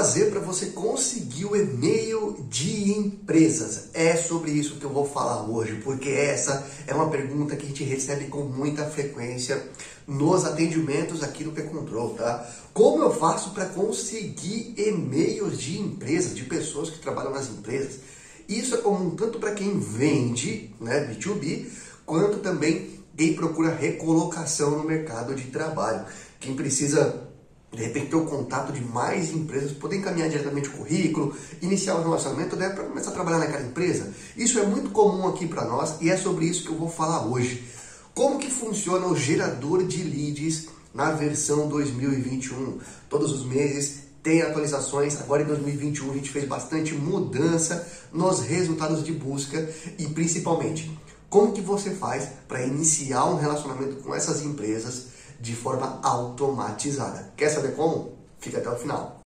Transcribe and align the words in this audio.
fazer 0.00 0.30
para 0.30 0.40
você 0.40 0.68
conseguir 0.68 1.44
o 1.44 1.54
e-mail 1.54 2.46
de 2.48 2.90
empresas? 2.90 3.90
É 3.92 4.16
sobre 4.16 4.50
isso 4.50 4.76
que 4.76 4.84
eu 4.84 4.88
vou 4.88 5.06
falar 5.06 5.42
hoje, 5.42 5.78
porque 5.84 6.08
essa 6.08 6.66
é 6.86 6.94
uma 6.94 7.10
pergunta 7.10 7.54
que 7.54 7.66
a 7.66 7.68
gente 7.68 7.84
recebe 7.84 8.28
com 8.28 8.44
muita 8.44 8.86
frequência 8.86 9.62
nos 10.08 10.46
atendimentos 10.46 11.22
aqui 11.22 11.44
no 11.44 11.52
P-Control, 11.52 12.14
tá? 12.14 12.50
Como 12.72 13.02
eu 13.02 13.12
faço 13.12 13.50
para 13.50 13.66
conseguir 13.66 14.72
e-mails 14.78 15.58
de 15.58 15.78
empresas, 15.78 16.34
de 16.34 16.44
pessoas 16.44 16.88
que 16.88 16.98
trabalham 16.98 17.32
nas 17.32 17.50
empresas? 17.50 18.00
Isso 18.48 18.76
é 18.76 18.78
comum 18.78 19.10
tanto 19.10 19.38
para 19.38 19.52
quem 19.52 19.78
vende, 19.78 20.74
né, 20.80 21.12
B2B, 21.12 21.66
quanto 22.06 22.38
também 22.38 22.88
quem 23.14 23.34
procura 23.34 23.74
recolocação 23.74 24.78
no 24.78 24.84
mercado 24.84 25.34
de 25.34 25.44
trabalho. 25.48 26.06
Quem 26.40 26.56
precisa 26.56 27.28
de 27.72 27.82
repente 27.82 28.06
ter 28.06 28.16
o 28.16 28.24
contato 28.24 28.72
de 28.72 28.80
mais 28.80 29.30
empresas, 29.30 29.72
poder 29.72 29.96
encaminhar 29.96 30.28
diretamente 30.28 30.68
o 30.68 30.72
currículo, 30.72 31.36
iniciar 31.62 31.94
o 31.96 32.02
relacionamento 32.02 32.56
né, 32.56 32.68
para 32.70 32.84
começar 32.84 33.10
a 33.10 33.14
trabalhar 33.14 33.38
naquela 33.38 33.62
empresa. 33.62 34.12
Isso 34.36 34.58
é 34.58 34.66
muito 34.66 34.90
comum 34.90 35.28
aqui 35.28 35.46
para 35.46 35.64
nós 35.64 35.96
e 36.00 36.10
é 36.10 36.16
sobre 36.16 36.46
isso 36.46 36.64
que 36.64 36.70
eu 36.70 36.76
vou 36.76 36.88
falar 36.88 37.26
hoje. 37.26 37.64
Como 38.12 38.38
que 38.38 38.50
funciona 38.50 39.06
o 39.06 39.16
gerador 39.16 39.84
de 39.84 40.02
leads 40.02 40.68
na 40.92 41.12
versão 41.12 41.68
2021? 41.68 42.78
Todos 43.08 43.30
os 43.32 43.46
meses 43.46 44.00
tem 44.20 44.42
atualizações. 44.42 45.20
Agora 45.20 45.42
em 45.42 45.46
2021 45.46 46.10
a 46.10 46.14
gente 46.14 46.30
fez 46.30 46.46
bastante 46.46 46.92
mudança 46.92 47.86
nos 48.12 48.40
resultados 48.40 49.04
de 49.04 49.12
busca 49.12 49.70
e 49.96 50.08
principalmente 50.08 50.90
como 51.28 51.52
que 51.52 51.60
você 51.60 51.90
faz 51.90 52.28
para 52.48 52.66
iniciar 52.66 53.26
um 53.26 53.36
relacionamento 53.36 54.02
com 54.02 54.12
essas 54.12 54.42
empresas 54.42 55.09
de 55.40 55.56
forma 55.56 55.98
automatizada. 56.02 57.32
Quer 57.36 57.48
saber 57.48 57.74
como? 57.74 58.12
Fica 58.38 58.58
até 58.58 58.68
o 58.68 58.76
final. 58.76 59.20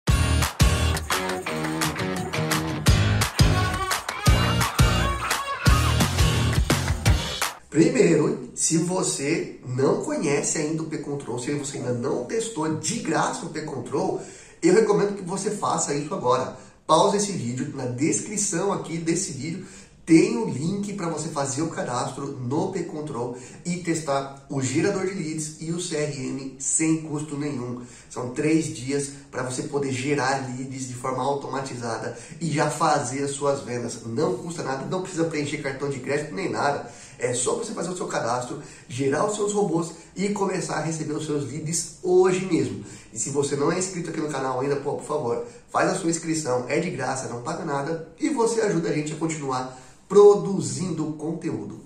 Primeiro, 7.71 8.51
se 8.55 8.77
você 8.77 9.59
não 9.67 10.03
conhece 10.03 10.59
ainda 10.59 10.83
o 10.83 10.87
P-Control, 10.87 11.39
se 11.39 11.55
você 11.55 11.79
ainda 11.79 11.95
não 11.95 12.27
testou 12.27 12.77
de 12.77 12.99
graça 12.99 13.47
o 13.47 13.49
P-Control, 13.49 14.21
eu 14.63 14.75
recomendo 14.75 15.17
que 15.17 15.23
você 15.23 15.51
faça 15.51 15.95
isso 15.95 16.13
agora. 16.13 16.55
Pause 16.87 17.17
esse 17.17 17.33
vídeo, 17.33 17.75
na 17.75 17.87
descrição 17.87 18.73
aqui 18.73 18.99
desse 18.99 19.33
vídeo 19.33 19.67
tem 20.05 20.37
o 20.37 20.49
link 20.49 20.95
para 20.95 21.09
você 21.09 21.29
fazer 21.29 21.63
o 21.63 21.69
cadastro 21.69 22.27
no 22.27 22.73
P-Control 22.73 23.37
e 23.65 23.77
testar 23.77 24.45
o 24.51 24.61
gerador 24.61 25.07
de 25.07 25.15
leads 25.15 25.59
e 25.61 25.71
o 25.71 25.77
CRM 25.77 26.57
sem 26.59 27.03
custo 27.03 27.37
nenhum. 27.37 27.83
São 28.11 28.31
três 28.31 28.67
dias 28.67 29.13
para 29.31 29.45
você 29.45 29.63
poder 29.63 29.93
gerar 29.93 30.45
leads 30.49 30.89
de 30.89 30.95
forma 30.95 31.23
automatizada 31.23 32.19
e 32.41 32.51
já 32.51 32.69
fazer 32.69 33.23
as 33.23 33.31
suas 33.31 33.63
vendas. 33.63 34.05
Não 34.05 34.39
custa 34.39 34.65
nada, 34.65 34.87
não 34.87 35.03
precisa 35.03 35.25
preencher 35.25 35.59
cartão 35.59 35.89
de 35.89 36.01
crédito 36.01 36.35
nem 36.35 36.51
nada. 36.51 36.91
É 37.17 37.33
só 37.33 37.55
você 37.55 37.73
fazer 37.73 37.91
o 37.91 37.97
seu 37.97 38.09
cadastro, 38.09 38.61
gerar 38.89 39.25
os 39.25 39.37
seus 39.37 39.53
robôs 39.53 39.93
e 40.17 40.31
começar 40.31 40.79
a 40.79 40.83
receber 40.83 41.13
os 41.13 41.25
seus 41.25 41.49
leads 41.49 41.99
hoje 42.03 42.45
mesmo. 42.47 42.85
E 43.13 43.19
se 43.19 43.31
você 43.31 43.55
não 43.55 43.71
é 43.71 43.79
inscrito 43.79 44.11
aqui 44.11 44.21
no 44.21 44.29
canal 44.29 44.61
ainda, 44.61 44.75
pô, 44.77 44.95
por 44.95 45.05
favor, 45.05 45.47
faz 45.71 45.91
a 45.91 45.95
sua 45.95 46.11
inscrição, 46.11 46.67
é 46.69 46.81
de 46.81 46.91
graça, 46.91 47.29
não 47.29 47.43
paga 47.43 47.65
nada 47.65 48.09
e 48.19 48.31
você 48.31 48.63
ajuda 48.63 48.89
a 48.89 48.93
gente 48.93 49.13
a 49.13 49.17
continuar 49.17 49.79
produzindo 50.13 51.15
conteúdo. 51.15 51.81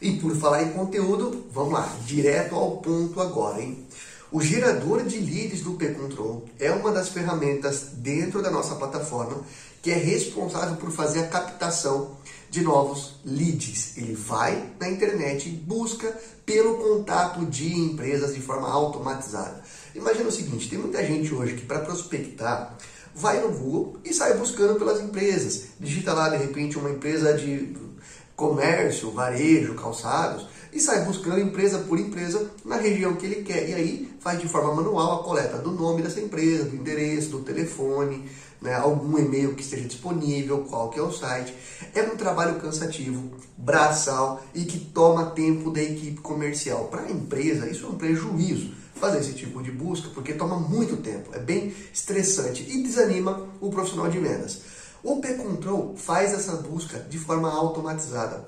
E 0.00 0.12
por 0.12 0.36
falar 0.36 0.62
em 0.62 0.70
conteúdo, 0.70 1.46
vamos 1.52 1.72
lá, 1.72 1.96
direto 2.06 2.54
ao 2.54 2.76
ponto 2.76 3.20
agora, 3.20 3.60
hein? 3.60 3.84
O 4.30 4.40
gerador 4.40 5.02
de 5.02 5.18
leads 5.18 5.62
do 5.62 5.72
P-Control 5.72 6.44
é 6.60 6.70
uma 6.70 6.92
das 6.92 7.08
ferramentas 7.08 7.88
dentro 7.94 8.40
da 8.40 8.52
nossa 8.52 8.76
plataforma 8.76 9.42
que 9.82 9.90
é 9.90 9.96
responsável 9.96 10.76
por 10.76 10.92
fazer 10.92 11.24
a 11.24 11.26
captação 11.26 12.12
de 12.48 12.62
novos 12.62 13.16
leads. 13.24 13.96
Ele 13.96 14.14
vai 14.14 14.70
na 14.78 14.88
internet 14.88 15.48
e 15.48 15.52
busca 15.52 16.16
pelo 16.46 16.76
contato 16.76 17.44
de 17.46 17.76
empresas 17.76 18.32
de 18.32 18.40
forma 18.40 18.70
automatizada. 18.70 19.60
Imagina 19.92 20.28
o 20.28 20.32
seguinte, 20.32 20.68
tem 20.68 20.78
muita 20.78 21.04
gente 21.04 21.34
hoje 21.34 21.56
que 21.56 21.66
para 21.66 21.80
prospectar 21.80 22.78
vai 23.20 23.40
no 23.40 23.50
Google 23.50 23.98
e 24.04 24.14
sai 24.14 24.34
buscando 24.34 24.78
pelas 24.78 25.00
empresas. 25.00 25.66
Digita 25.78 26.14
lá, 26.14 26.30
de 26.30 26.38
repente, 26.38 26.78
uma 26.78 26.90
empresa 26.90 27.34
de 27.34 27.76
comércio, 28.34 29.10
varejo, 29.10 29.74
calçados, 29.74 30.48
e 30.72 30.80
sai 30.80 31.04
buscando 31.04 31.40
empresa 31.40 31.80
por 31.80 31.98
empresa 31.98 32.50
na 32.64 32.76
região 32.76 33.14
que 33.14 33.26
ele 33.26 33.42
quer. 33.42 33.68
E 33.68 33.74
aí 33.74 34.10
faz 34.20 34.40
de 34.40 34.48
forma 34.48 34.74
manual 34.74 35.20
a 35.20 35.24
coleta 35.24 35.58
do 35.58 35.70
nome 35.70 36.00
dessa 36.00 36.20
empresa, 36.20 36.64
do 36.64 36.76
endereço, 36.76 37.28
do 37.28 37.40
telefone, 37.40 38.24
né, 38.62 38.74
algum 38.74 39.18
e-mail 39.18 39.54
que 39.54 39.62
esteja 39.62 39.86
disponível, 39.86 40.64
qual 40.68 40.88
que 40.88 40.98
é 40.98 41.02
o 41.02 41.12
site. 41.12 41.54
É 41.94 42.02
um 42.02 42.16
trabalho 42.16 42.58
cansativo, 42.60 43.30
braçal 43.58 44.42
e 44.54 44.64
que 44.64 44.78
toma 44.78 45.30
tempo 45.30 45.70
da 45.70 45.82
equipe 45.82 46.20
comercial. 46.20 46.84
Para 46.84 47.02
a 47.02 47.10
empresa, 47.10 47.68
isso 47.68 47.84
é 47.84 47.88
um 47.88 47.96
prejuízo 47.96 48.79
fazer 49.00 49.18
esse 49.18 49.32
tipo 49.32 49.62
de 49.62 49.72
busca, 49.72 50.10
porque 50.14 50.34
toma 50.34 50.56
muito 50.56 50.98
tempo, 50.98 51.34
é 51.34 51.38
bem 51.38 51.74
estressante 51.92 52.62
e 52.68 52.82
desanima 52.82 53.48
o 53.60 53.70
profissional 53.70 54.08
de 54.08 54.18
vendas. 54.18 54.60
O 55.02 55.16
P-Control 55.16 55.96
faz 55.96 56.32
essa 56.34 56.56
busca 56.56 56.98
de 57.00 57.18
forma 57.18 57.50
automatizada. 57.50 58.44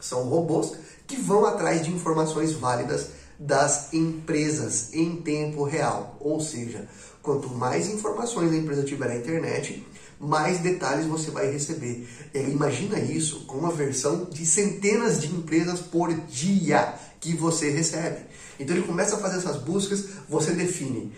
São 0.00 0.22
robôs 0.28 0.74
que 1.06 1.16
vão 1.16 1.44
atrás 1.44 1.82
de 1.84 1.90
informações 1.90 2.52
válidas 2.52 3.08
das 3.38 3.92
empresas 3.92 4.94
em 4.94 5.16
tempo 5.16 5.64
real. 5.64 6.16
Ou 6.20 6.40
seja, 6.40 6.88
quanto 7.20 7.48
mais 7.48 7.88
informações 7.88 8.52
a 8.52 8.56
empresa 8.56 8.84
tiver 8.84 9.08
na 9.08 9.16
internet, 9.16 9.84
mais 10.20 10.58
detalhes 10.58 11.06
você 11.06 11.30
vai 11.30 11.50
receber. 11.50 12.08
É, 12.32 12.42
imagina 12.42 12.98
isso 12.98 13.44
com 13.46 13.58
uma 13.58 13.72
versão 13.72 14.24
de 14.24 14.44
centenas 14.46 15.20
de 15.20 15.28
empresas 15.28 15.80
por 15.80 16.12
dia 16.12 16.94
que 17.20 17.34
você 17.34 17.70
recebe. 17.70 18.26
Então 18.58 18.76
ele 18.76 18.86
começa 18.86 19.16
a 19.16 19.18
fazer 19.18 19.38
essas 19.38 19.56
buscas, 19.58 20.06
você 20.28 20.52
define 20.52 21.12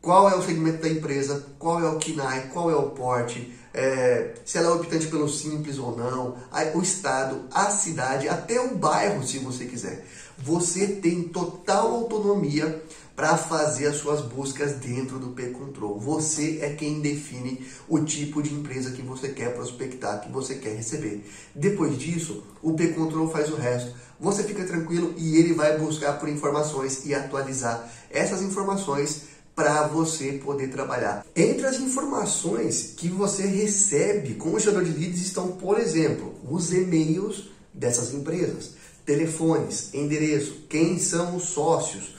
qual 0.00 0.28
é 0.28 0.34
o 0.34 0.42
segmento 0.42 0.82
da 0.82 0.88
empresa, 0.88 1.46
qual 1.58 1.80
é 1.80 1.88
o 1.88 1.98
KINAI, 1.98 2.48
qual 2.52 2.70
é 2.70 2.74
o 2.74 2.90
porte, 2.90 3.54
é, 3.72 4.34
se 4.44 4.58
ela 4.58 4.68
é 4.68 4.70
optante 4.72 5.06
pelo 5.06 5.28
simples 5.28 5.78
ou 5.78 5.96
não, 5.96 6.36
o 6.74 6.82
estado, 6.82 7.44
a 7.52 7.70
cidade, 7.70 8.28
até 8.28 8.60
o 8.60 8.74
bairro, 8.76 9.22
se 9.22 9.38
você 9.38 9.66
quiser. 9.66 10.06
Você 10.38 10.86
tem 10.86 11.24
total 11.24 11.92
autonomia 11.92 12.82
para 13.20 13.36
fazer 13.36 13.86
as 13.86 13.96
suas 13.96 14.22
buscas 14.22 14.76
dentro 14.76 15.18
do 15.18 15.28
P-Control. 15.32 16.00
Você 16.00 16.60
é 16.62 16.70
quem 16.70 17.02
define 17.02 17.66
o 17.86 18.00
tipo 18.00 18.42
de 18.42 18.54
empresa 18.54 18.92
que 18.92 19.02
você 19.02 19.28
quer 19.28 19.52
prospectar, 19.52 20.22
que 20.22 20.32
você 20.32 20.54
quer 20.54 20.74
receber. 20.74 21.22
Depois 21.54 21.98
disso, 21.98 22.42
o 22.62 22.72
P-Control 22.72 23.28
faz 23.30 23.50
o 23.50 23.56
resto. 23.56 23.92
Você 24.18 24.42
fica 24.42 24.64
tranquilo 24.64 25.12
e 25.18 25.36
ele 25.36 25.52
vai 25.52 25.76
buscar 25.76 26.14
por 26.14 26.30
informações 26.30 27.04
e 27.04 27.14
atualizar 27.14 27.92
essas 28.10 28.40
informações 28.40 29.24
para 29.54 29.86
você 29.86 30.40
poder 30.42 30.68
trabalhar. 30.68 31.22
Entre 31.36 31.66
as 31.66 31.78
informações 31.78 32.94
que 32.96 33.10
você 33.10 33.44
recebe 33.44 34.36
com 34.36 34.54
o 34.54 34.58
gerador 34.58 34.84
de 34.84 34.98
leads 34.98 35.20
estão, 35.20 35.48
por 35.48 35.78
exemplo, 35.78 36.36
os 36.50 36.72
e-mails 36.72 37.50
dessas 37.74 38.14
empresas, 38.14 38.76
telefones, 39.04 39.92
endereço, 39.92 40.64
quem 40.70 40.98
são 40.98 41.36
os 41.36 41.42
sócios, 41.42 42.18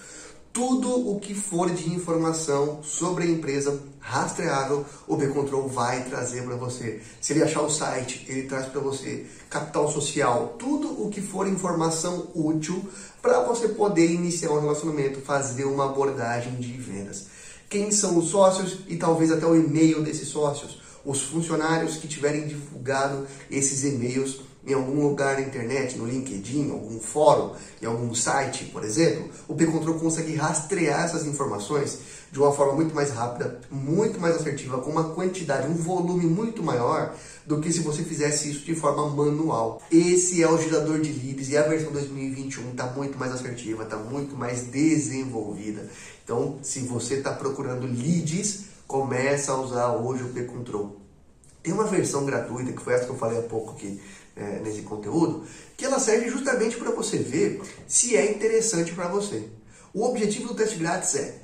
tudo 0.54 1.10
o 1.10 1.20
que 1.20 1.34
for 1.34 1.70
de 1.70 1.90
informação 1.94 2.84
sobre 2.84 3.24
a 3.24 3.28
empresa 3.28 3.82
rastreável, 4.00 4.86
o 5.08 5.16
B-Control 5.16 5.68
vai 5.70 6.04
trazer 6.04 6.44
para 6.44 6.56
você. 6.56 7.02
Se 7.22 7.32
ele 7.32 7.44
achar 7.44 7.62
o 7.62 7.70
site, 7.70 8.26
ele 8.28 8.44
traz 8.44 8.66
para 8.66 8.82
você 8.82 9.26
capital 9.50 9.90
social, 9.90 10.56
tudo 10.60 11.06
o 11.06 11.10
que 11.10 11.22
for 11.22 11.48
informação 11.48 12.28
útil 12.36 12.84
para 13.22 13.42
você 13.44 13.70
poder 13.70 14.12
iniciar 14.12 14.52
um 14.52 14.60
relacionamento, 14.60 15.22
fazer 15.22 15.66
uma 15.66 15.86
abordagem 15.86 16.56
de 16.56 16.74
vendas. 16.74 17.28
Quem 17.70 17.90
são 17.92 18.18
os 18.18 18.30
sócios 18.30 18.80
e 18.88 18.98
talvez 18.98 19.32
até 19.32 19.46
o 19.46 19.56
e-mail 19.56 20.04
desses 20.04 20.28
sócios, 20.28 20.82
os 21.06 21.22
funcionários 21.22 21.96
que 21.96 22.08
tiverem 22.08 22.46
divulgado 22.46 23.26
esses 23.50 23.84
e-mails 23.84 24.42
em 24.66 24.74
algum 24.74 25.08
lugar 25.08 25.36
na 25.36 25.42
internet, 25.42 25.98
no 25.98 26.06
LinkedIn, 26.06 26.72
algum 26.72 27.00
fórum, 27.00 27.54
em 27.82 27.86
algum 27.86 28.14
site, 28.14 28.66
por 28.66 28.84
exemplo, 28.84 29.30
o 29.48 29.56
P-Control 29.56 30.00
consegue 30.00 30.36
rastrear 30.36 31.06
essas 31.06 31.26
informações 31.26 32.00
de 32.32 32.40
uma 32.40 32.52
forma 32.54 32.74
muito 32.74 32.96
mais 32.96 33.12
rápida, 33.12 33.60
muito 33.70 34.20
mais 34.20 34.36
assertiva, 34.36 34.80
com 34.80 34.92
uma 34.92 35.10
quantidade, 35.10 35.68
um 35.68 35.74
volume 35.74 36.26
muito 36.26 36.64
maior 36.64 37.14
do 37.46 37.60
que 37.60 37.74
se 37.74 37.80
você 37.80 38.04
fizesse 38.04 38.52
isso 38.52 38.66
de 38.66 38.74
forma 38.74 39.10
manual. 39.10 39.82
Esse 39.92 40.42
é 40.42 40.50
o 40.50 40.58
gerador 40.58 41.02
de 41.02 41.12
leads 41.12 41.50
e 41.50 41.58
a 41.58 41.64
versão 41.64 41.92
2021 41.92 42.72
está 42.72 42.86
muito 42.86 43.18
mais 43.18 43.34
assertiva, 43.34 43.84
está 43.84 43.98
muito 43.98 44.36
mais 44.36 44.62
desenvolvida. 44.68 45.90
Então, 46.24 46.60
se 46.62 46.82
você 46.82 47.16
está 47.16 47.34
procurando 47.34 47.86
leads, 47.86 48.66
começa 48.88 49.52
a 49.52 49.60
usar 49.60 49.92
hoje 49.94 50.24
o 50.24 50.30
P-Control. 50.30 51.02
Tem 51.62 51.74
uma 51.74 51.84
versão 51.84 52.26
gratuita, 52.26 52.72
que 52.72 52.82
foi 52.82 52.94
essa 52.94 53.06
que 53.06 53.12
eu 53.12 53.18
falei 53.18 53.40
há 53.40 53.44
pouco 53.44 53.72
aqui 53.72 54.02
é, 54.36 54.60
nesse 54.60 54.82
conteúdo, 54.82 55.44
que 55.76 55.86
ela 55.86 56.00
serve 56.00 56.30
justamente 56.30 56.78
para 56.78 56.92
você 56.92 57.18
ver 57.18 57.62
se 57.88 58.16
é 58.16 58.32
interessante 58.32 58.94
para 58.94 59.08
você. 59.08 59.48
O 59.94 60.06
objetivo 60.06 60.48
do 60.48 60.56
teste 60.56 60.78
grátis 60.78 61.16
é 61.16 61.42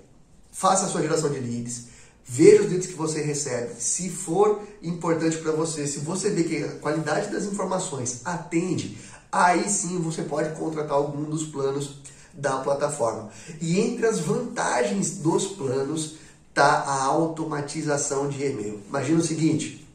faça 0.52 0.86
a 0.86 0.90
sua 0.90 1.02
geração 1.02 1.30
de 1.30 1.40
leads, 1.40 1.88
veja 2.26 2.64
os 2.64 2.70
leads 2.70 2.88
que 2.88 2.94
você 2.94 3.22
recebe. 3.22 3.76
Se 3.80 4.10
for 4.10 4.62
importante 4.82 5.38
para 5.38 5.52
você, 5.52 5.86
se 5.86 6.00
você 6.00 6.30
vê 6.30 6.44
que 6.44 6.64
a 6.64 6.76
qualidade 6.76 7.32
das 7.32 7.46
informações 7.46 8.22
atende, 8.26 8.98
aí 9.32 9.70
sim 9.70 10.00
você 10.00 10.24
pode 10.24 10.58
contratar 10.58 10.94
algum 10.94 11.24
dos 11.24 11.46
planos 11.46 12.02
da 12.34 12.58
plataforma. 12.58 13.30
E 13.62 13.80
entre 13.80 14.06
as 14.06 14.20
vantagens 14.20 15.18
dos 15.18 15.48
planos 15.48 16.16
está 16.50 16.80
a 16.80 17.04
automatização 17.04 18.30
de 18.30 18.44
e-mail. 18.44 18.82
Imagina 18.88 19.20
o 19.20 19.24
seguinte, 19.24 19.88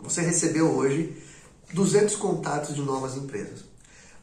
você 0.00 0.20
recebeu 0.20 0.76
hoje 0.76 1.16
200 1.72 2.16
contatos 2.16 2.74
de 2.74 2.82
novas 2.82 3.16
empresas. 3.16 3.64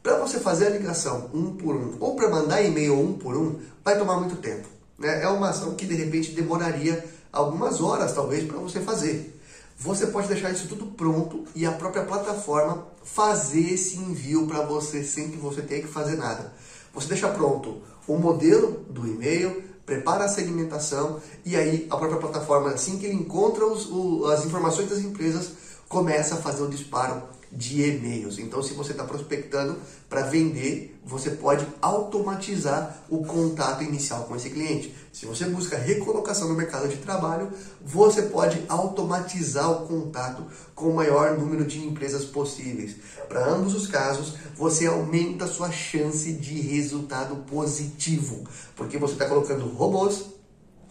Para 0.04 0.18
você 0.18 0.40
fazer 0.40 0.68
a 0.68 0.70
ligação 0.72 1.30
um 1.34 1.56
por 1.56 1.76
um, 1.76 1.96
ou 2.00 2.16
para 2.16 2.30
mandar 2.30 2.62
e-mail 2.62 3.00
um 3.00 3.14
por 3.14 3.38
um, 3.38 3.60
vai 3.84 3.98
tomar 3.98 4.18
muito 4.18 4.36
tempo. 4.38 4.68
Né? 4.98 5.24
É 5.24 5.28
uma 5.28 5.50
ação 5.50 5.76
que 5.76 5.86
de 5.86 5.96
repente 5.96 6.32
demoraria 6.32 7.06
algumas 7.32 7.82
horas, 7.82 8.14
talvez, 8.14 8.44
para 8.46 8.58
você 8.58 8.80
fazer. 8.80 9.40
Você 9.78 10.08
pode 10.08 10.28
deixar 10.28 10.52
isso 10.52 10.68
tudo 10.68 10.86
pronto 10.86 11.46
e 11.56 11.66
a 11.66 11.72
própria 11.72 12.04
plataforma 12.04 12.88
fazer 13.04 13.74
esse 13.74 13.98
envio 13.98 14.46
para 14.46 14.64
você 14.64 15.04
sem 15.04 15.32
que 15.32 15.38
você 15.38 15.62
tenha 15.62 15.82
que 15.82 15.88
fazer 15.88 16.18
nada. 16.18 16.54
Você 16.94 17.08
deixa 17.08 17.28
pronto 17.30 17.82
o 18.08 18.18
modelo 18.18 18.86
do 18.90 19.08
e-mail, 19.08 19.64
prepara 19.86 20.26
a 20.26 20.30
segmentação 20.30 21.20
e 21.46 21.56
aí 21.56 21.88
a 21.90 21.98
própria 21.98 22.20
plataforma, 22.20 22.70
assim 22.70 22.98
que 23.00 23.06
ele 23.06 23.16
encontra 23.16 23.66
os, 23.66 23.88
o, 23.90 24.26
as 24.26 24.46
informações 24.46 24.90
das 24.90 25.00
empresas, 25.00 25.54
começa 25.92 26.36
a 26.36 26.38
fazer 26.38 26.64
o 26.64 26.70
disparo 26.70 27.22
de 27.52 27.84
e-mails. 27.84 28.40
Então, 28.40 28.64
se 28.64 28.74
você 28.74 28.94
está 28.94 29.04
prospectando 29.04 29.78
para 30.10 30.22
vender, 30.22 30.98
você 31.06 31.32
pode 31.32 31.68
automatizar 31.82 33.04
o 33.10 33.26
contato 33.26 33.84
inicial 33.84 34.24
com 34.24 34.34
esse 34.34 34.50
cliente. 34.50 34.96
Se 35.12 35.26
você 35.26 35.46
busca 35.48 35.78
recolocação 35.78 36.48
no 36.48 36.56
mercado 36.56 36.88
de 36.88 36.96
trabalho, 36.96 37.52
você 37.84 38.22
pode 38.22 38.64
automatizar 38.70 39.70
o 39.70 39.86
contato 39.86 40.46
com 40.74 40.92
o 40.92 40.96
maior 40.96 41.38
número 41.38 41.66
de 41.66 41.86
empresas 41.86 42.24
possíveis. 42.24 42.96
Para 43.28 43.46
ambos 43.46 43.76
os 43.76 43.86
casos, 43.86 44.36
você 44.56 44.88
aumenta 44.88 45.44
a 45.44 45.50
sua 45.50 45.72
chance 45.72 46.32
de 46.32 46.54
resultado 46.62 47.36
positivo, 47.48 48.46
porque 48.78 48.98
você 48.98 49.14
está 49.14 49.28
colocando 49.28 49.68
robôs, 49.68 50.24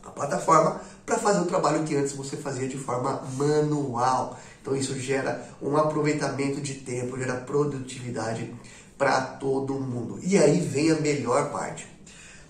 a 0.04 0.10
plataforma, 0.10 0.82
para 1.06 1.18
fazer 1.18 1.40
o 1.40 1.46
trabalho 1.46 1.84
que 1.84 1.96
antes 1.96 2.12
você 2.12 2.36
fazia 2.36 2.68
de 2.68 2.76
forma 2.76 3.22
manual. 3.36 4.38
Então 4.60 4.76
isso 4.76 4.98
gera 4.98 5.46
um 5.60 5.76
aproveitamento 5.76 6.60
de 6.60 6.74
tempo, 6.74 7.18
gera 7.18 7.34
produtividade 7.34 8.54
para 8.98 9.20
todo 9.22 9.74
mundo. 9.74 10.18
E 10.22 10.36
aí 10.36 10.60
vem 10.60 10.90
a 10.90 11.00
melhor 11.00 11.50
parte. 11.50 11.88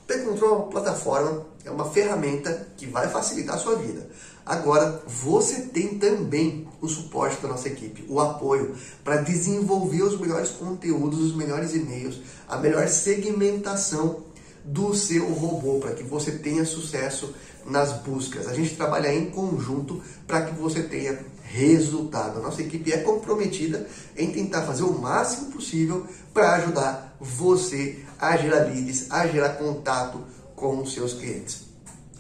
P-Control 0.07 0.51
é 0.51 0.57
uma 0.57 0.67
plataforma, 0.67 1.47
é 1.65 1.71
uma 1.71 1.89
ferramenta 1.89 2.67
que 2.77 2.87
vai 2.87 3.09
facilitar 3.09 3.55
a 3.55 3.59
sua 3.59 3.77
vida. 3.77 4.09
Agora, 4.45 5.01
você 5.07 5.63
tem 5.63 5.99
também 5.99 6.67
o 6.81 6.89
suporte 6.89 7.41
da 7.41 7.47
nossa 7.47 7.69
equipe, 7.69 8.05
o 8.09 8.19
apoio 8.19 8.75
para 9.05 9.19
desenvolver 9.19 10.03
os 10.03 10.19
melhores 10.19 10.51
conteúdos, 10.51 11.21
os 11.21 11.37
melhores 11.37 11.75
e-mails, 11.75 12.21
a 12.49 12.57
melhor 12.57 12.89
segmentação 12.89 14.25
do 14.65 14.93
seu 14.95 15.33
robô, 15.33 15.79
para 15.79 15.93
que 15.93 16.03
você 16.03 16.33
tenha 16.33 16.65
sucesso 16.65 17.33
nas 17.65 17.93
buscas. 17.93 18.49
A 18.49 18.55
gente 18.55 18.75
trabalha 18.75 19.15
em 19.15 19.31
conjunto 19.31 20.03
para 20.27 20.43
que 20.43 20.55
você 20.55 20.83
tenha 20.83 21.17
resultado. 21.53 22.39
A 22.39 22.43
nossa 22.43 22.63
equipe 22.63 22.93
é 22.93 22.99
comprometida 22.99 23.87
em 24.17 24.31
tentar 24.31 24.63
fazer 24.63 24.85
o 24.85 24.99
máximo 24.99 25.51
possível 25.51 26.07
para 26.33 26.55
ajudar 26.55 27.17
você 27.21 27.99
a 28.19 28.37
gerar 28.37 28.65
leads, 28.65 29.11
a 29.11 29.27
gerar 29.27 29.51
contato 29.51 30.21
com 30.55 30.81
os 30.81 30.93
seus 30.93 31.15
clientes. 31.15 31.63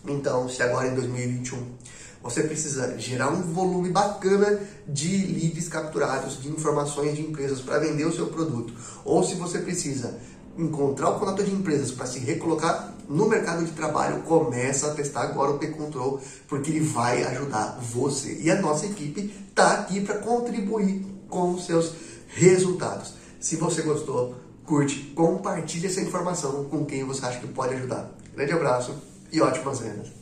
Então, 0.07 0.49
se 0.49 0.63
agora 0.63 0.89
em 0.89 0.95
2021 0.95 1.81
você 2.23 2.43
precisa 2.43 2.99
gerar 2.99 3.31
um 3.31 3.41
volume 3.41 3.89
bacana 3.89 4.61
de 4.87 5.27
leads 5.27 5.69
capturados, 5.69 6.43
de 6.43 6.49
informações 6.49 7.17
de 7.17 7.23
empresas 7.23 7.61
para 7.61 7.79
vender 7.79 8.05
o 8.05 8.13
seu 8.13 8.27
produto, 8.27 8.75
ou 9.05 9.25
se 9.25 9.37
você 9.37 9.59
precisa 9.59 10.19
encontrar 10.59 11.11
o 11.11 11.19
contato 11.19 11.43
de 11.43 11.53
empresas 11.53 11.91
para 11.91 12.07
se 12.07 12.19
recolocar 12.19 12.95
no 13.11 13.29
mercado 13.29 13.65
de 13.65 13.73
trabalho, 13.73 14.23
começa 14.23 14.87
a 14.87 14.95
testar 14.95 15.23
agora 15.23 15.51
o 15.51 15.59
P-Control, 15.59 16.21
porque 16.47 16.71
ele 16.71 16.79
vai 16.81 17.25
ajudar 17.25 17.77
você. 17.81 18.39
E 18.41 18.49
a 18.49 18.61
nossa 18.61 18.87
equipe 18.87 19.35
está 19.49 19.73
aqui 19.73 20.01
para 20.01 20.19
contribuir 20.19 21.05
com 21.29 21.51
os 21.51 21.67
seus 21.67 21.93
resultados. 22.29 23.15
Se 23.41 23.57
você 23.57 23.83
gostou, 23.83 24.37
curte, 24.65 25.13
compartilhe 25.17 25.89
essa 25.89 26.01
informação 26.01 26.67
com 26.67 26.87
quem 26.87 27.03
você 27.03 27.27
acha 27.27 27.41
que 27.41 27.49
pode 27.49 27.75
ajudar. 27.75 28.09
Grande 28.33 28.53
abraço 28.53 28.95
e 29.33 29.41
ótimas 29.41 29.81
vendas! 29.81 30.20